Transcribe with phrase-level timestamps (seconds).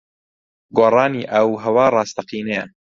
[0.77, 2.63] گۆڕانی ئاووھەوا ڕاستەقینەیە.